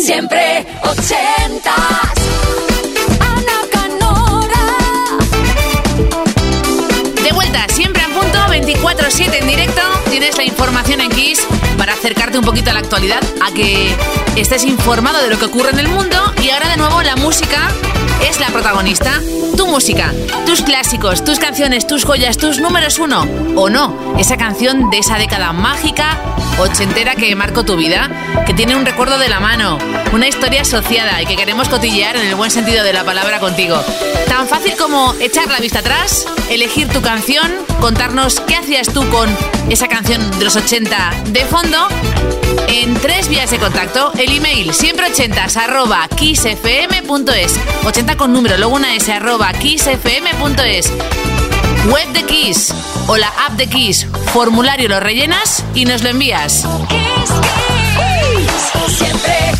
[0.00, 1.74] Siempre ochentas.
[3.20, 5.18] Ana Canora.
[7.22, 9.82] De vuelta, siempre a punto, 24-7 en directo.
[10.08, 13.94] Tienes la información en Kiss para acercarte un poquito a la actualidad, a que
[14.36, 16.16] estés informado de lo que ocurre en el mundo.
[16.42, 17.68] Y ahora de nuevo la música
[18.26, 19.20] es la protagonista.
[19.70, 20.12] Música,
[20.46, 23.24] tus clásicos, tus canciones, tus joyas, tus números uno.
[23.54, 26.18] O no, esa canción de esa década mágica
[26.58, 28.10] ochentera que marcó tu vida,
[28.46, 29.78] que tiene un recuerdo de la mano,
[30.12, 33.80] una historia asociada y que queremos cotillear en el buen sentido de la palabra contigo.
[34.26, 37.50] Tan fácil como echar la vista atrás, elegir tu canción,
[37.80, 39.30] contarnos qué hacías tú con
[39.70, 41.88] esa canción de los 80 de fondo
[42.68, 44.12] en tres vías de contacto.
[44.18, 50.90] El email siempre 80 arroba kissfm.es 80 con número, luego una s arroba kissfm.es
[51.92, 52.74] web de Kiss
[53.06, 54.06] o la app de Kiss.
[54.32, 56.66] Formulario lo rellenas y nos lo envías.
[56.88, 57.30] Kiss.
[58.96, 59.52] Siempre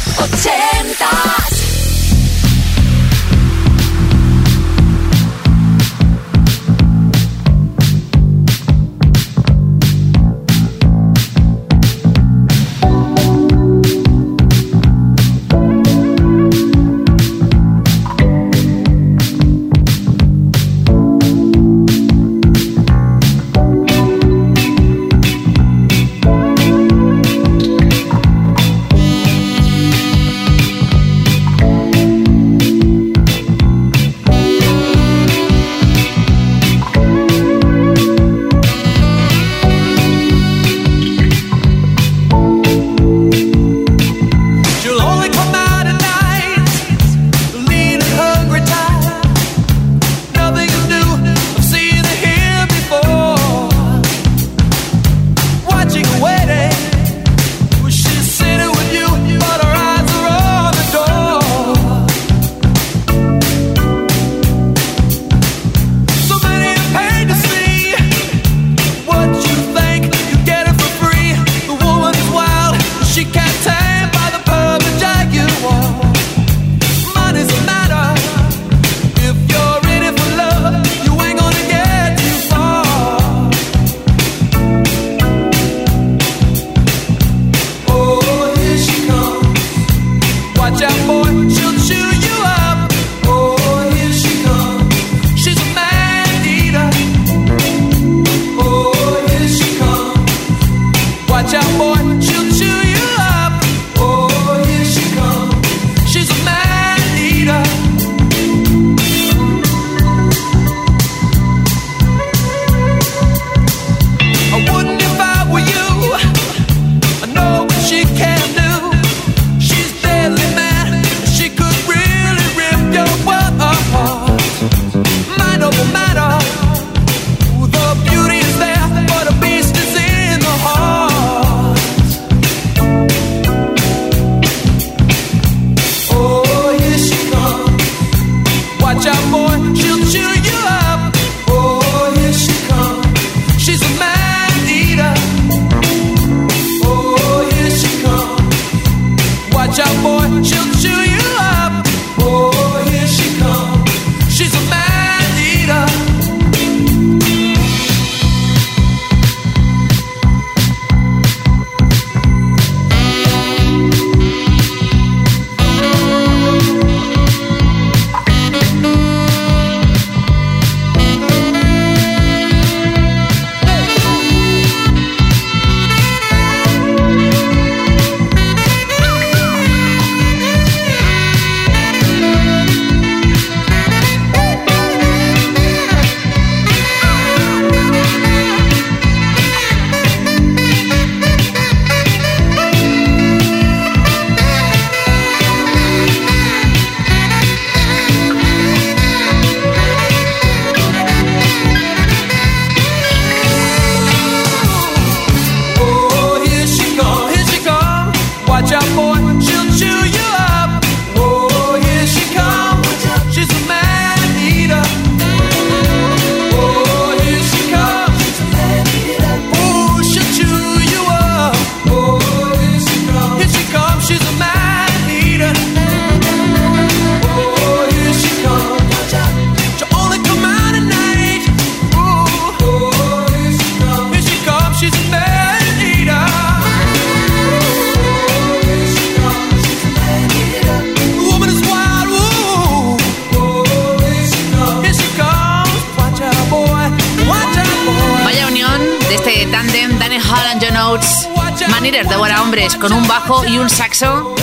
[250.91, 251.29] ochentas.
[251.69, 254.35] Maneater devora hombres con un bajo y un saxo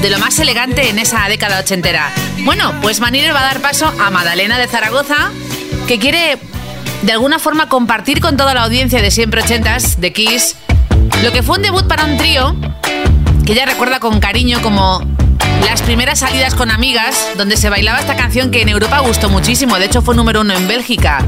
[0.00, 2.12] de lo más elegante en esa década ochentera.
[2.44, 5.30] Bueno, pues Maneater va a dar paso a Madalena de Zaragoza,
[5.86, 6.38] que quiere
[7.02, 10.56] de alguna forma compartir con toda la audiencia de siempre ochentas de Kiss
[11.22, 12.56] lo que fue un debut para un trío
[13.44, 15.00] que ella recuerda con cariño como
[15.64, 19.78] las primeras salidas con amigas, donde se bailaba esta canción que en Europa gustó muchísimo,
[19.78, 21.24] de hecho fue número uno en Bélgica.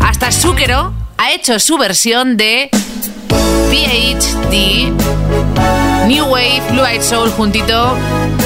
[0.00, 2.70] Hasta Zúquero ha hecho su versión de
[3.70, 4.90] PhD,
[6.06, 7.94] New Wave, Blue Eyed Soul juntito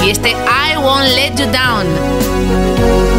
[0.03, 3.12] y este I Won't Let You Down.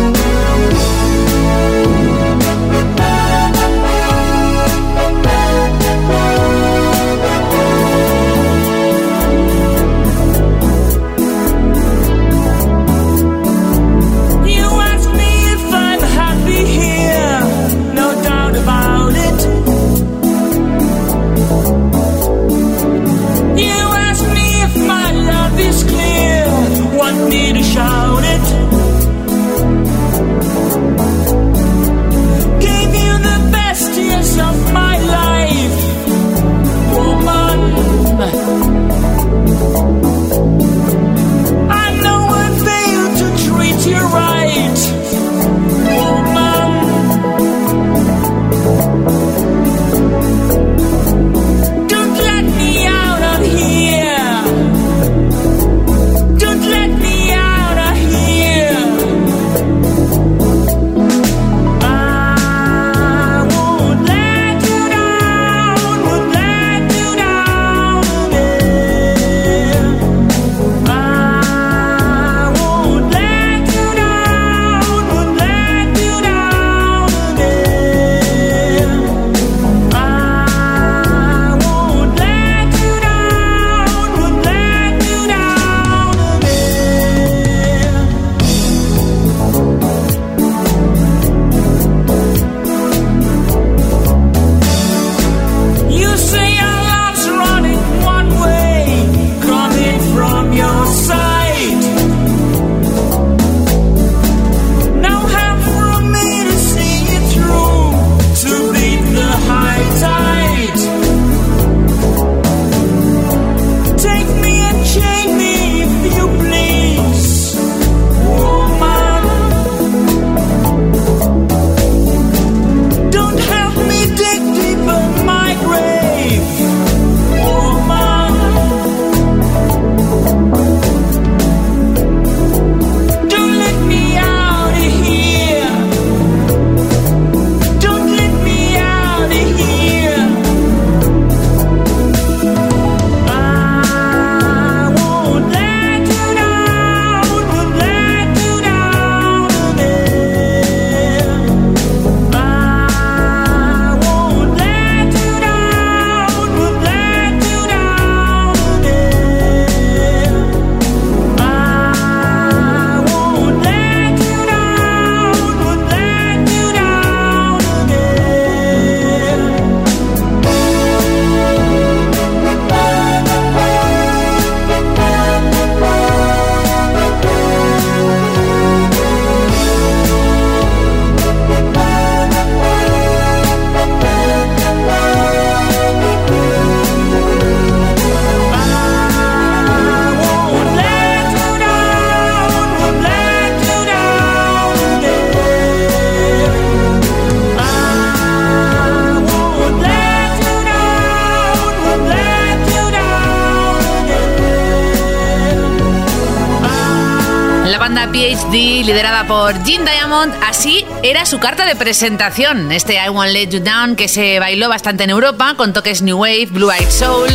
[208.85, 212.71] Liderada por Jim Diamond, así era su carta de presentación.
[212.71, 216.19] Este I Won't Let You Down que se bailó bastante en Europa con toques New
[216.19, 217.31] Wave, Blue Eyed Soul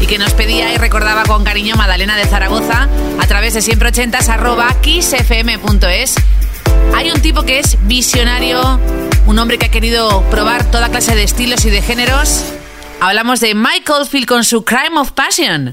[0.00, 2.88] y que nos pedía y recordaba con cariño Madalena de Zaragoza
[3.18, 3.90] a través de siempre
[4.28, 6.14] arroba kissfm.es.
[6.94, 8.78] Hay un tipo que es visionario,
[9.26, 12.44] un hombre que ha querido probar toda clase de estilos y de géneros.
[13.00, 15.72] Hablamos de Michael Field con su Crime of Passion.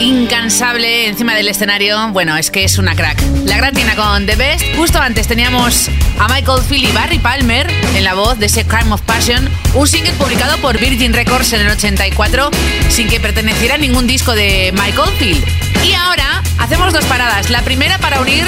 [0.00, 3.22] Incansable encima del escenario, bueno, es que es una crack.
[3.44, 4.64] La gran tina con The Best.
[4.74, 8.90] Justo antes teníamos a Michael Phil y Barry Palmer en la voz de ese Crime
[8.94, 12.50] of Passion, un single publicado por Virgin Records en el 84
[12.88, 15.44] sin que perteneciera a ningún disco de Michael Phil.
[15.84, 17.50] Y ahora hacemos dos paradas.
[17.50, 18.46] La primera para unir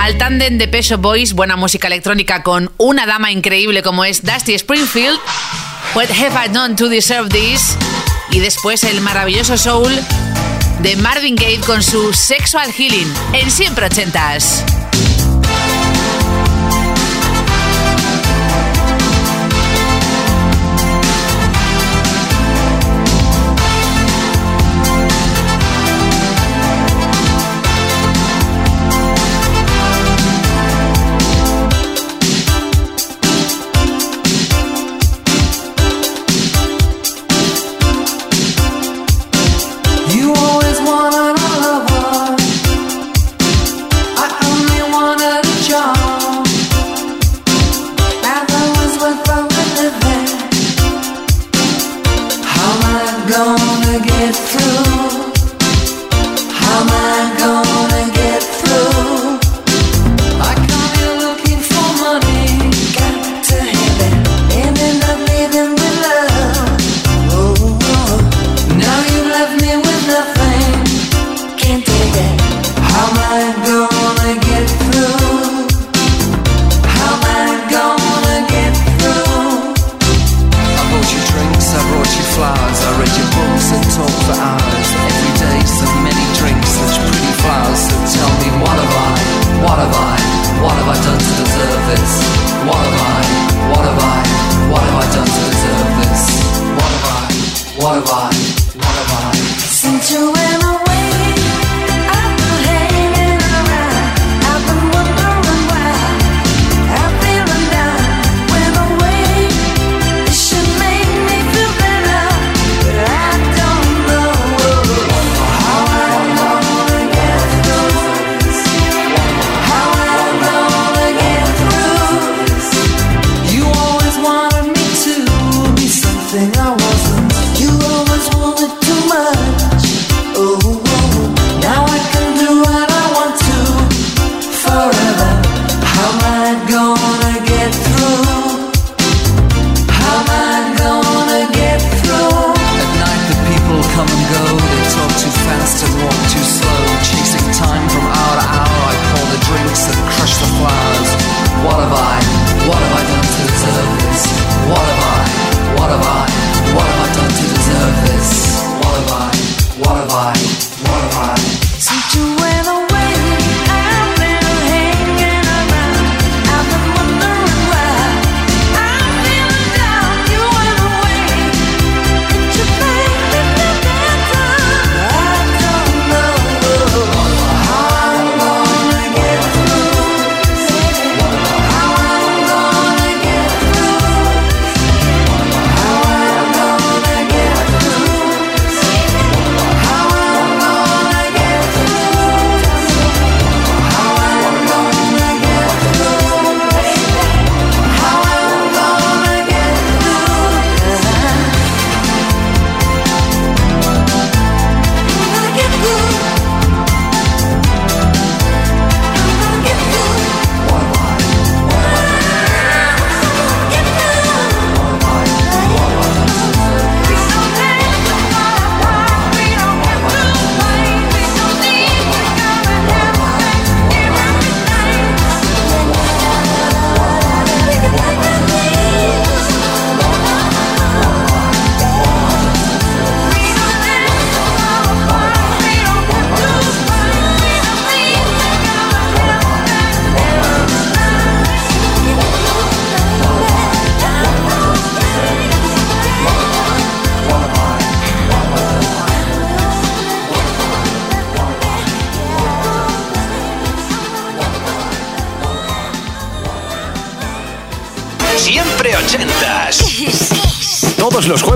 [0.00, 4.54] al tándem de Peso Boys, buena música electrónica con una dama increíble como es Dusty
[4.54, 5.18] Springfield.
[5.94, 7.76] What have I done to deserve this?
[8.32, 9.92] Y después el maravilloso soul
[10.80, 14.64] de Marvin Gaye con su Sexual Healing en siempre ochentas.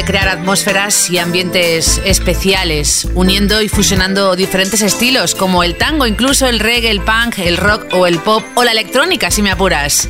[0.00, 6.46] de crear atmósferas y ambientes especiales, uniendo y fusionando diferentes estilos, como el tango, incluso
[6.46, 10.08] el reggae, el punk, el rock o el pop o la electrónica, si me apuras.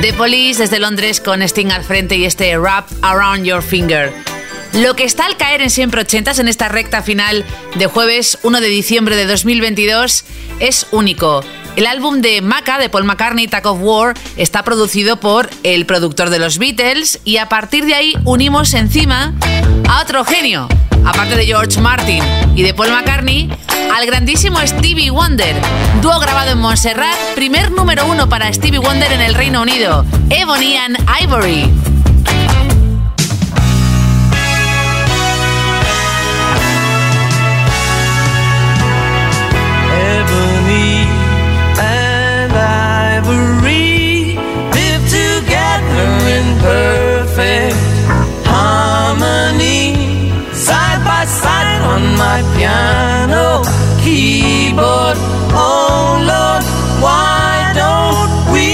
[0.00, 4.10] The Police desde Londres con Sting al frente y este Wrap Around Your Finger.
[4.72, 8.58] Lo que está al caer en siempre ochentas en esta recta final de jueves 1
[8.62, 10.24] de diciembre de 2022
[10.60, 11.44] es único.
[11.76, 16.28] El álbum de Maca de Paul McCartney, Tack of War, está producido por el productor
[16.28, 19.34] de los Beatles y a partir de ahí unimos encima
[19.88, 20.68] a otro genio,
[21.04, 22.22] aparte de George Martin
[22.54, 23.50] y de Paul McCartney,
[23.94, 25.56] al grandísimo Stevie Wonder.
[26.02, 30.76] Dúo grabado en Montserrat, primer número uno para Stevie Wonder en el Reino Unido, Ebony
[30.76, 31.91] and Ivory.
[55.14, 55.52] Keyboard.
[55.54, 56.64] Oh Lord,
[57.02, 58.70] why don't we?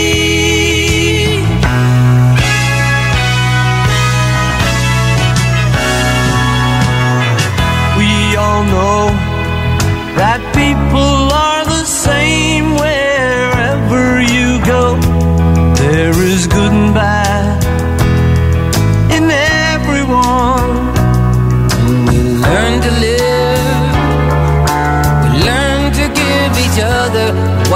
[7.99, 9.11] We all know
[10.17, 10.41] that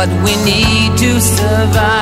[0.02, 2.01] what we need to survive.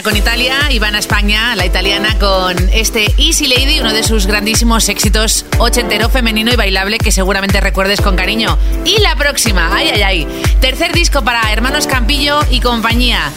[0.00, 4.26] Con Italia y van a España, la italiana, con este Easy Lady, uno de sus
[4.26, 8.58] grandísimos éxitos ochentero, femenino y bailable que seguramente recuerdes con cariño.
[8.86, 10.28] Y la próxima, ay, ay, ay.
[10.62, 13.30] Tercer disco para Hermanos Campillo y compañía.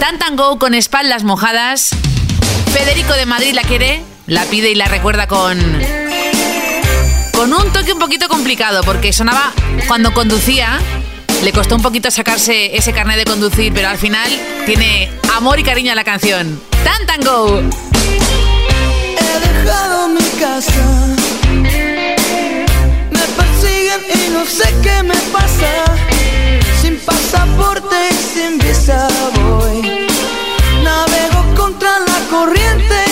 [0.00, 1.90] Tan Go con espaldas mojadas.
[2.72, 5.58] Federico de Madrid la quiere, la pide y la recuerda con.
[7.32, 9.52] Con un toque un poquito complicado, porque sonaba
[9.86, 10.80] cuando conducía
[11.42, 14.30] le costó un poquito sacarse ese carnet de conducir, pero al final
[14.66, 16.60] tiene amor y cariño a la canción.
[16.84, 17.60] Tan Tango.
[19.18, 21.06] He dejado mi casa.
[23.10, 25.84] Me persiguen y no sé qué me pasa.
[26.82, 30.06] Sin pasaporte y sin visa voy.
[30.82, 33.07] Navego contra la corriente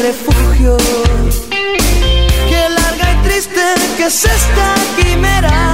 [0.00, 0.76] refugio.
[2.48, 3.60] Qué larga y triste
[3.96, 5.73] que es esta quimera.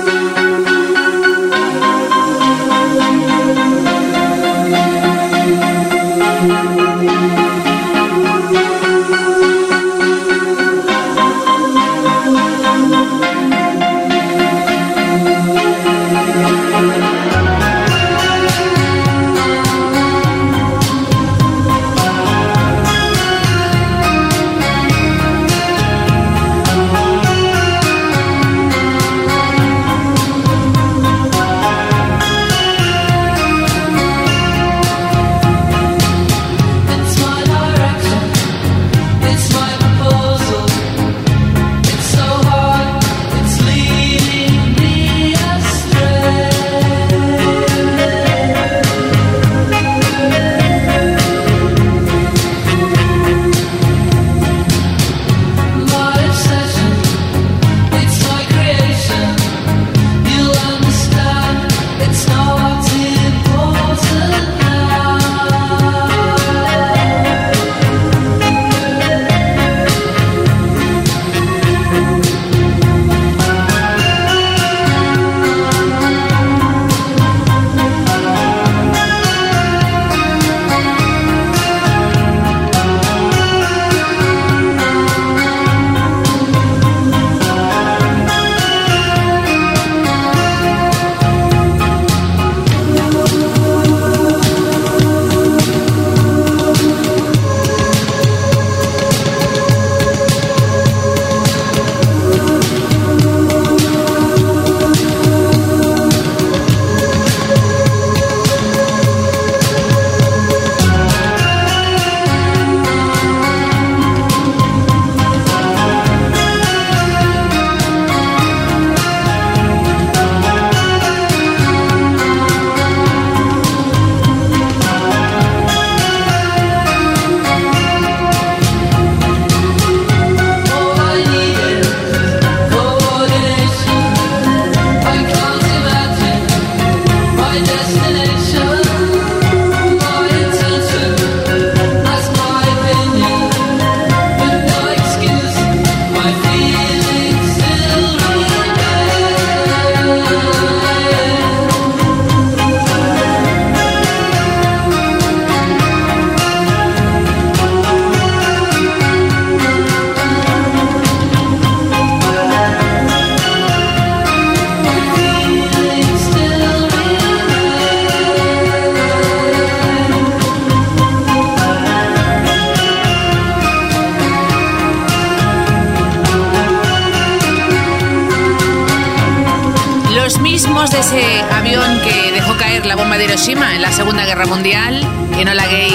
[183.47, 185.01] En la Segunda Guerra Mundial,
[185.35, 185.91] Enola Gay,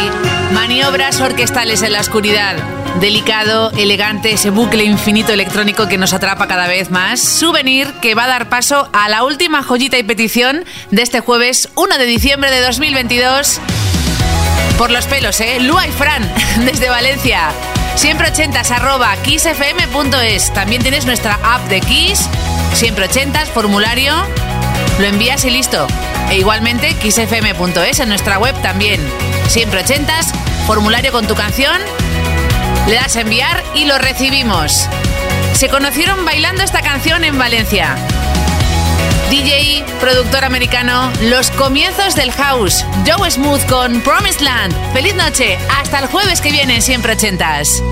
[0.53, 2.57] maniobras orquestales en la oscuridad,
[3.01, 8.25] delicado, elegante, ese bucle infinito electrónico que nos atrapa cada vez más, souvenir que va
[8.25, 12.51] a dar paso a la última joyita y petición de este jueves 1 de diciembre
[12.51, 13.61] de 2022.
[14.77, 15.61] Por los pelos, ¿eh?
[15.61, 16.29] Lua y Fran,
[16.65, 17.51] desde Valencia.
[17.95, 20.53] Siempre ochentas arroba kissfm.es.
[20.53, 22.29] También tienes nuestra app de Kiss,
[22.75, 24.13] siempre ochentas, formulario.
[24.99, 25.87] Lo envías y listo.
[26.31, 29.01] E igualmente kissfm.es en nuestra web también.
[29.49, 30.33] Siempre ochentas,
[30.67, 31.81] formulario con tu canción.
[32.89, 34.89] Le das a enviar y lo recibimos.
[35.53, 37.97] Se conocieron bailando esta canción en Valencia.
[39.31, 42.85] DJ, productor americano, los comienzos del house.
[43.07, 44.75] Joe Smooth con Promised Land.
[44.93, 47.83] Feliz noche, hasta el jueves que viene, siempre ochentas.